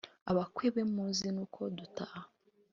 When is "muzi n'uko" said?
0.93-1.59